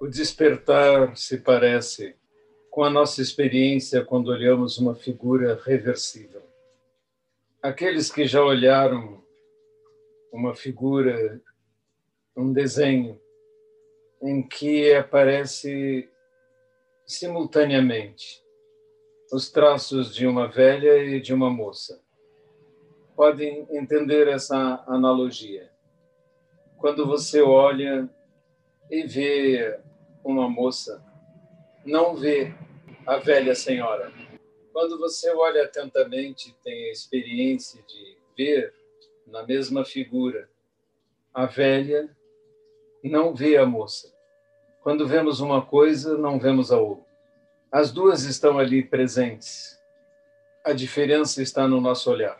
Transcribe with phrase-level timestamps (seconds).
[0.00, 2.16] O despertar se parece
[2.70, 6.42] com a nossa experiência quando olhamos uma figura reversível.
[7.62, 9.22] Aqueles que já olharam
[10.32, 11.38] uma figura,
[12.34, 13.20] um desenho,
[14.22, 16.08] em que aparece
[17.06, 18.42] simultaneamente
[19.30, 22.02] os traços de uma velha e de uma moça.
[23.14, 25.70] Podem entender essa analogia.
[26.78, 28.08] Quando você olha
[28.90, 29.78] e vê
[30.24, 31.04] uma moça,
[31.84, 32.54] não vê
[33.06, 34.12] a velha senhora.
[34.72, 38.72] Quando você olha atentamente, tem a experiência de ver
[39.26, 40.48] na mesma figura
[41.32, 42.08] a velha,
[43.02, 44.12] não vê a moça.
[44.82, 47.08] Quando vemos uma coisa, não vemos a outra.
[47.70, 49.78] As duas estão ali presentes.
[50.64, 52.38] A diferença está no nosso olhar.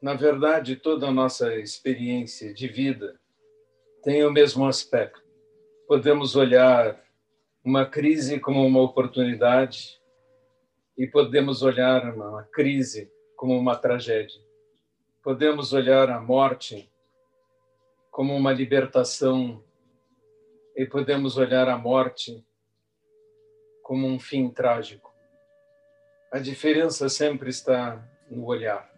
[0.00, 3.20] Na verdade, toda a nossa experiência de vida
[4.02, 5.27] tem o mesmo aspecto.
[5.88, 7.02] Podemos olhar
[7.64, 9.98] uma crise como uma oportunidade
[10.98, 14.38] e podemos olhar uma crise como uma tragédia.
[15.22, 16.92] Podemos olhar a morte
[18.10, 19.64] como uma libertação
[20.76, 22.46] e podemos olhar a morte
[23.82, 25.10] como um fim trágico.
[26.30, 28.92] A diferença sempre está no olhar.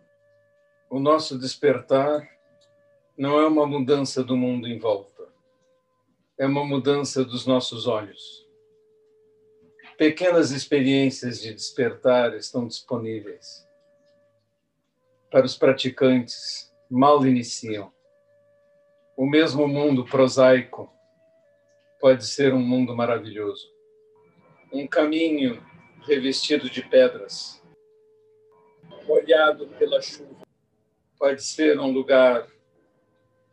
[0.91, 2.29] O nosso despertar
[3.17, 5.10] não é uma mudança do mundo em volta,
[6.41, 8.51] é uma mudança dos nossos olhos
[10.01, 13.69] pequenas experiências de despertar estão disponíveis.
[15.31, 17.93] Para os praticantes, mal iniciam.
[19.15, 20.91] O mesmo mundo prosaico
[22.01, 23.71] pode ser um mundo maravilhoso.
[24.73, 25.63] Um caminho
[26.07, 27.63] revestido de pedras,
[29.07, 30.47] molhado pela chuva,
[31.19, 32.49] pode ser um lugar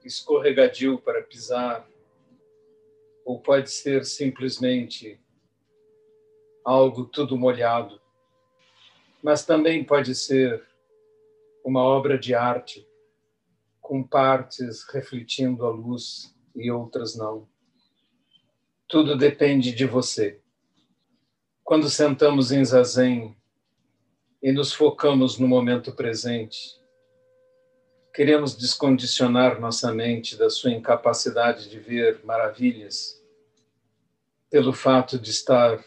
[0.05, 1.85] escorregadio para pisar,
[3.27, 5.19] ou pode ser simplesmente
[6.63, 7.99] algo tudo molhado,
[9.21, 10.65] mas também pode ser
[11.61, 12.87] uma obra de arte
[13.81, 17.49] com partes refletindo a luz e outras não.
[18.87, 20.39] Tudo depende de você.
[21.65, 23.35] Quando sentamos em zazen
[24.41, 26.79] e nos focamos no momento presente,
[28.17, 33.23] queremos descondicionar nossa mente da sua incapacidade de ver maravilhas
[34.49, 35.85] pelo fato de estar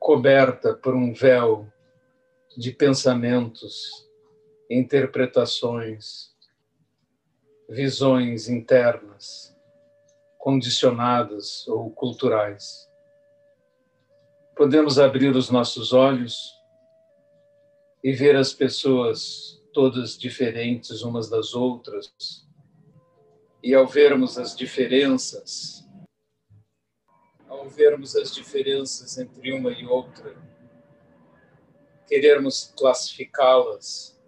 [0.00, 1.72] coberta por um véu
[2.58, 4.04] de pensamentos,
[4.68, 6.34] interpretações,
[7.68, 9.56] visões internas,
[10.36, 12.90] condicionadas ou culturais.
[14.56, 16.52] Podemos abrir os nossos olhos
[18.02, 22.12] e ver as pessoas todas diferentes umas das outras,
[23.62, 25.88] e ao vermos as diferenças,
[27.48, 30.36] ao vermos as diferenças entre uma e outra,
[32.06, 34.20] querermos classificá-las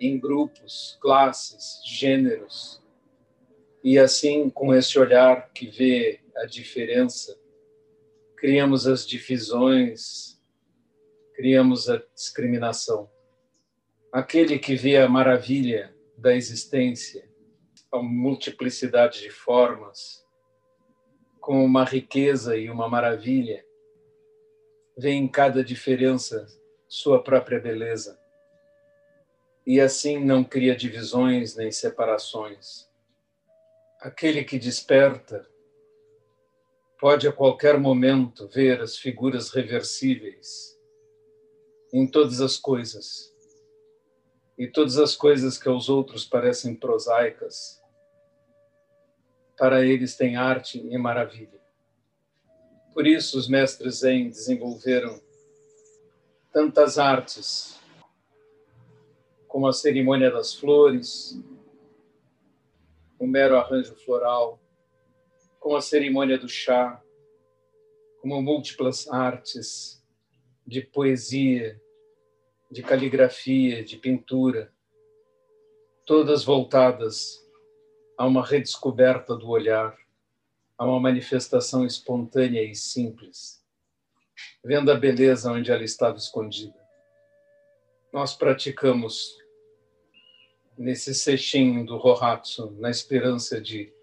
[0.00, 2.82] em grupos, classes, gêneros,
[3.82, 7.38] e assim, com esse olhar que vê a diferença,
[8.36, 10.40] criamos as divisões,
[11.34, 13.13] criamos a discriminação.
[14.14, 17.28] Aquele que vê a maravilha da existência,
[17.90, 20.24] a multiplicidade de formas,
[21.40, 23.66] com uma riqueza e uma maravilha,
[24.96, 26.46] vê em cada diferença
[26.86, 28.16] sua própria beleza.
[29.66, 32.88] E assim não cria divisões nem separações.
[34.00, 35.44] Aquele que desperta
[37.00, 40.78] pode a qualquer momento ver as figuras reversíveis
[41.92, 43.33] em todas as coisas.
[44.56, 47.82] E todas as coisas que aos outros parecem prosaicas,
[49.56, 51.60] para eles tem arte e maravilha.
[52.92, 55.20] Por isso os mestres Zen desenvolveram
[56.52, 57.80] tantas artes,
[59.48, 61.40] como a cerimônia das flores,
[63.18, 64.60] o mero arranjo floral,
[65.58, 67.02] como a cerimônia do chá,
[68.20, 70.04] como múltiplas artes
[70.66, 71.80] de poesia,
[72.74, 74.74] de caligrafia, de pintura,
[76.04, 77.40] todas voltadas
[78.18, 79.96] a uma redescoberta do olhar,
[80.76, 83.64] a uma manifestação espontânea e simples,
[84.64, 86.74] vendo a beleza onde ela estava escondida.
[88.12, 89.38] Nós praticamos
[90.76, 93.94] nesse seixinho do Rohatsu, na esperança de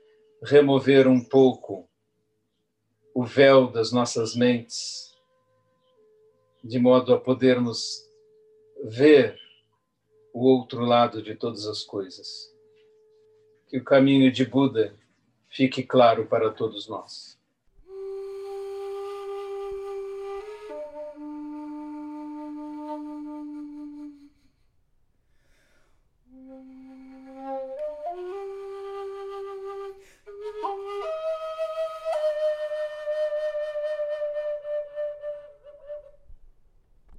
[0.42, 1.90] remover um pouco
[3.14, 5.14] o véu das nossas mentes,
[6.64, 8.10] de modo a podermos
[8.84, 9.38] ver
[10.34, 12.52] o outro lado de todas as coisas
[13.68, 14.94] que o caminho de Buda
[15.50, 17.41] fique claro para todos nós.